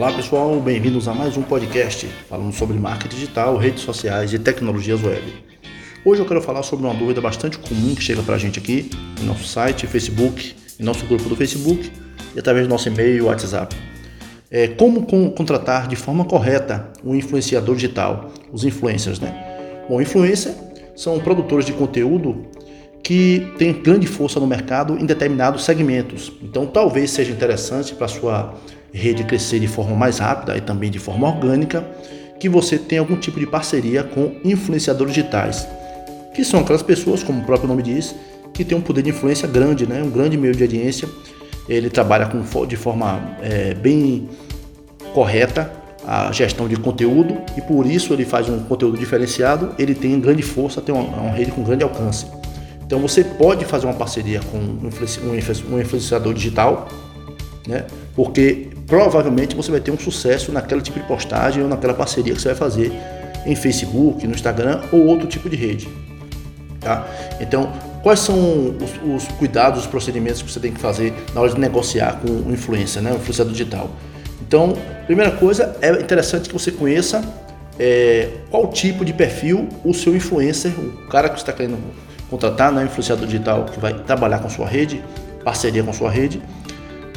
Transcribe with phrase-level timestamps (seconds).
[0.00, 5.02] Olá pessoal, bem-vindos a mais um podcast falando sobre marketing digital, redes sociais e tecnologias
[5.02, 5.22] web.
[6.02, 8.88] Hoje eu quero falar sobre uma dúvida bastante comum que chega para a gente aqui
[9.18, 11.92] no nosso site, Facebook, em nosso grupo do Facebook
[12.34, 13.76] e através do nosso e-mail e WhatsApp.
[14.50, 19.84] É, como contratar de forma correta um influenciador digital, os influencers, né?
[19.86, 20.54] Bom, influencer
[20.96, 22.46] são produtores de conteúdo
[23.02, 26.32] que têm grande força no mercado em determinados segmentos.
[26.42, 28.54] Então, talvez seja interessante para sua
[28.92, 31.84] rede crescer de forma mais rápida e também de forma orgânica,
[32.38, 35.68] que você tenha algum tipo de parceria com influenciadores digitais,
[36.34, 38.14] que são aquelas pessoas, como o próprio nome diz,
[38.52, 40.02] que têm um poder de influência grande, né?
[40.02, 41.08] um grande meio de audiência.
[41.68, 44.28] Ele trabalha com, de forma é, bem
[45.12, 45.70] correta
[46.06, 49.74] a gestão de conteúdo e por isso ele faz um conteúdo diferenciado.
[49.78, 52.26] Ele tem grande força, tem uma, uma rede com grande alcance.
[52.84, 56.88] Então você pode fazer uma parceria com um influenciador digital,
[57.66, 57.86] né?
[58.16, 62.42] porque provavelmente você vai ter um sucesso naquele tipo de postagem ou naquela parceria que
[62.42, 62.92] você vai fazer
[63.46, 65.88] em Facebook, no Instagram ou outro tipo de rede.
[66.80, 67.06] Tá?
[67.40, 71.52] Então, quais são os, os, cuidados, os procedimentos que você tem que fazer na hora
[71.52, 73.90] de negociar com o influencer, né, o influenciador digital?
[74.42, 77.22] Então, primeira coisa, é interessante que você conheça
[77.78, 81.78] é, qual tipo de perfil o seu influencer, o cara que você está querendo
[82.28, 85.00] contratar, né, influenciador digital que vai trabalhar com sua rede,
[85.44, 86.42] parceria com sua rede,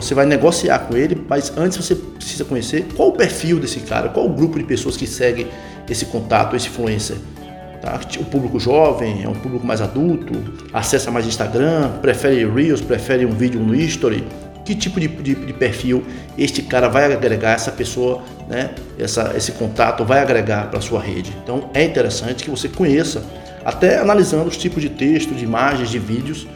[0.00, 4.08] você vai negociar com ele, mas antes você precisa conhecer qual o perfil desse cara,
[4.08, 5.48] qual o grupo de pessoas que segue
[5.90, 7.16] esse contato, esse influencer.
[7.82, 7.98] Tá?
[8.20, 10.32] O público jovem, é um público mais adulto,
[10.72, 14.24] acessa mais Instagram, prefere Reels, prefere um vídeo no History.
[14.64, 16.04] Que tipo de, de, de perfil
[16.36, 18.70] este cara vai agregar, essa pessoa, né?
[18.96, 21.34] essa, esse contato vai agregar para sua rede.
[21.42, 23.24] Então é interessante que você conheça,
[23.64, 26.46] até analisando os tipos de texto, de imagens, de vídeos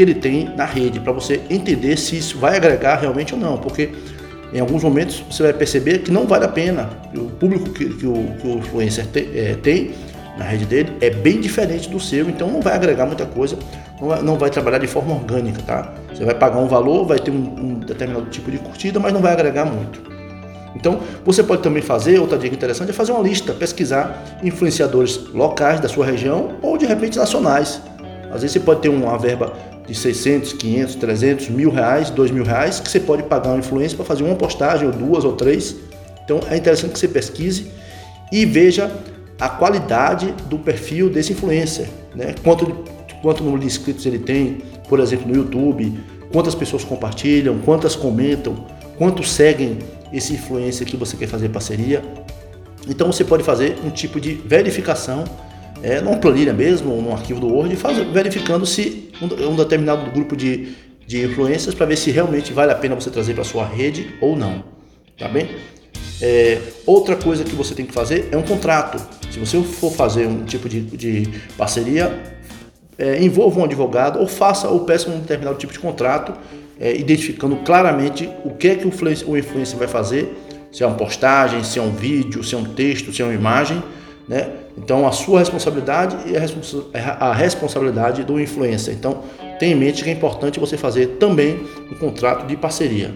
[0.00, 3.58] que ele tem na rede, para você entender se isso vai agregar realmente ou não,
[3.58, 3.90] porque
[4.50, 6.88] em alguns momentos você vai perceber que não vale a pena.
[7.14, 9.90] O público que, que, o, que o influencer te, é, tem
[10.38, 13.58] na rede dele é bem diferente do seu, então não vai agregar muita coisa,
[14.00, 15.92] não vai, não vai trabalhar de forma orgânica, tá?
[16.14, 19.20] Você vai pagar um valor, vai ter um, um determinado tipo de curtida, mas não
[19.20, 20.00] vai agregar muito.
[20.74, 25.78] Então, você pode também fazer, outra dica interessante é fazer uma lista, pesquisar influenciadores locais
[25.78, 27.82] da sua região ou de repente nacionais.
[28.32, 29.52] Às vezes você pode ter uma verba
[29.86, 33.96] de 600, 500, 300, mil reais, dois mil reais, que você pode pagar uma influência
[33.96, 35.76] para fazer uma postagem, ou duas, ou três.
[36.24, 37.70] Então é interessante que você pesquise
[38.30, 38.90] e veja
[39.38, 42.34] a qualidade do perfil desse influencer, né?
[42.44, 42.84] Quanto,
[43.22, 44.58] quanto número de inscritos ele tem,
[44.88, 45.98] por exemplo, no YouTube,
[46.32, 49.78] quantas pessoas compartilham, quantas comentam, quantos seguem
[50.12, 52.02] esse influencer que você quer fazer parceria.
[52.88, 55.24] Então você pode fazer um tipo de verificação
[55.82, 60.36] é, numa planilha mesmo, num arquivo do Word, faz, verificando se um, um determinado grupo
[60.36, 60.74] de,
[61.06, 64.36] de influências para ver se realmente vale a pena você trazer para sua rede ou
[64.36, 64.64] não.
[65.18, 65.48] Tá bem?
[66.22, 69.00] É, outra coisa que você tem que fazer é um contrato.
[69.30, 72.18] Se você for fazer um tipo de, de parceria,
[72.98, 76.34] é, envolva um advogado ou faça ou peça um determinado tipo de contrato,
[76.78, 80.36] é, identificando claramente o que é que o influencer vai fazer,
[80.70, 83.34] se é uma postagem, se é um vídeo, se é um texto, se é uma
[83.34, 83.82] imagem,
[84.28, 84.48] né?
[84.78, 88.94] Então, a sua responsabilidade e a, responsa a responsabilidade do influencer.
[88.94, 89.24] Então,
[89.58, 91.60] tenha em mente que é importante você fazer também
[91.90, 93.12] um contrato de parceria.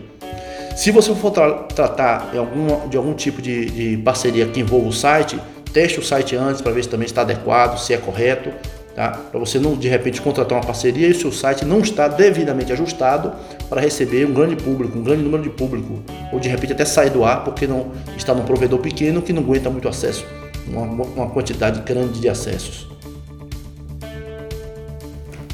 [0.76, 4.88] Se você for tra tratar de algum, de algum tipo de, de parceria que envolva
[4.88, 5.38] o site,
[5.72, 8.50] teste o site antes para ver se também está adequado, se é correto,
[8.94, 9.10] tá?
[9.30, 12.72] Para você não de repente contratar uma parceria e o seu site não está devidamente
[12.72, 13.32] ajustado
[13.68, 17.10] para receber um grande público, um grande número de público, ou de repente até sair
[17.10, 20.26] do ar porque não está num provedor pequeno que não aguenta muito acesso
[20.68, 22.86] uma, uma quantidade grande de acessos.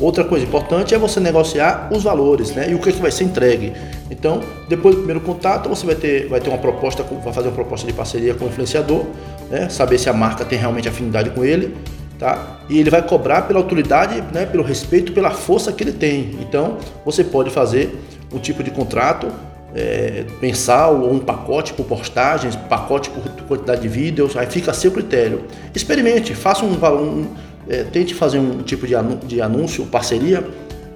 [0.00, 2.71] Outra coisa importante é você negociar os valores, né?
[2.71, 3.75] E o que, que vai ser entregue.
[4.10, 7.54] Então, depois do primeiro contato, você vai ter, vai ter uma proposta, vai fazer uma
[7.54, 9.04] proposta de parceria com o influenciador,
[9.50, 9.69] né?
[9.69, 11.76] Saber se a marca tem realmente afinidade com ele,
[12.19, 12.60] tá?
[12.70, 14.47] E ele vai cobrar pela autoridade, né?
[14.47, 16.34] Pelo respeito, pela força que ele tem.
[16.41, 17.94] Então, você pode fazer
[18.32, 19.31] um tipo de contrato
[19.75, 24.75] é, mensal ou um pacote por postagens, pacote por quantidade de vídeos, aí fica a
[24.75, 25.44] seu critério.
[25.75, 27.26] Experimente, faça um, um
[27.69, 30.46] é, tente fazer um tipo de anúncio, parceria,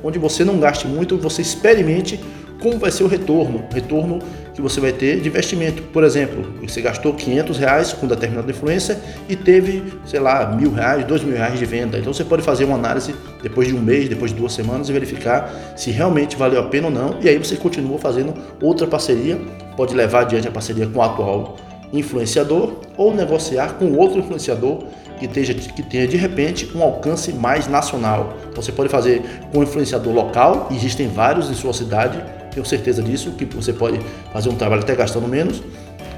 [0.03, 2.21] onde você não gaste muito, você experimente
[2.65, 4.21] como vai ser o retorno, retorno
[4.55, 5.83] que você vai ter de investimento.
[5.83, 11.05] Por exemplo, você gastou 500 reais com determinada influência e teve, sei lá, mil reais,
[11.05, 11.99] dois mil reais de venda.
[11.99, 14.95] Então você pode fazer uma análise depois de um mês, depois de duas semanas e
[14.95, 17.19] verificar se realmente valeu a pena ou não.
[17.21, 18.33] E aí você continua fazendo
[18.63, 19.39] outra parceria,
[19.77, 21.57] pode levar adiante a parceria com o atual
[21.93, 24.85] influenciador ou negociar com outro influenciador
[25.19, 28.35] que, esteja, que tenha de repente um alcance mais nacional.
[28.49, 29.23] Então, você pode fazer
[29.53, 32.19] com um influenciador local, existem vários em sua cidade,
[32.55, 34.01] tenho certeza disso, que você pode
[34.33, 35.63] fazer um trabalho até gastando menos,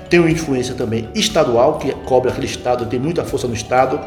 [0.09, 3.99] Tem um influencer também estadual, que cobra aquele estado, tem muita força no estado.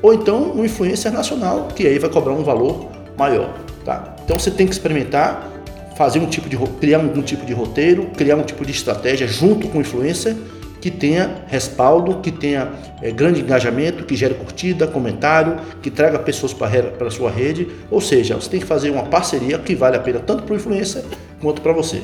[0.00, 2.88] Ou então um influencer nacional, que aí vai cobrar um valor
[3.18, 3.52] maior.
[3.84, 4.14] Tá?
[4.24, 5.50] Então você tem que experimentar,
[5.96, 9.66] fazer um tipo de criar um, tipo de roteiro, criar um tipo de estratégia junto
[9.66, 10.36] com o influencer
[10.80, 12.70] que tenha respaldo, que tenha
[13.02, 17.68] é, grande engajamento, que gere curtida, comentário, que traga pessoas para a sua rede.
[17.90, 20.56] Ou seja, você tem que fazer uma parceria que vale a pena tanto para o
[20.56, 21.02] influencer
[21.40, 22.02] quanto para você.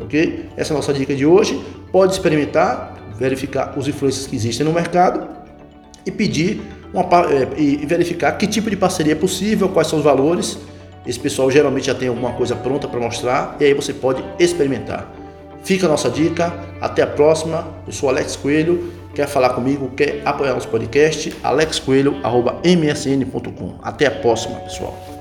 [0.00, 0.48] Ok?
[0.56, 1.62] Essa é a nossa dica de hoje.
[1.92, 5.28] Pode experimentar, verificar os influencers que existem no mercado
[6.04, 6.60] e pedir
[6.92, 10.58] uma, é, e verificar que tipo de parceria é possível, quais são os valores.
[11.06, 15.12] Esse pessoal geralmente já tem alguma coisa pronta para mostrar e aí você pode experimentar.
[15.64, 16.52] Fica a nossa dica.
[16.80, 17.66] Até a próxima.
[17.86, 18.92] Eu sou Alex Coelho.
[19.14, 19.90] Quer falar comigo?
[19.96, 21.34] Quer apoiar nosso podcast?
[21.42, 23.74] alexcoelho.msn.com.
[23.82, 25.13] Até a próxima, pessoal.